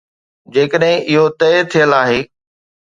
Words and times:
جيڪڏهن 0.53 1.05
اهو 1.11 1.23
طئي 1.39 1.61
ٿيل 1.71 1.97
آهي. 2.03 2.19